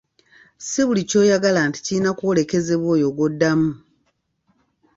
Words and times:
Si 0.67 0.81
buli 0.87 1.01
ky'oyagala 1.09 1.59
nti 1.67 1.79
kirina 1.85 2.07
okwolekezebwa 2.13 2.87
oyo 2.95 3.07
gw'oddamu. 3.15 3.71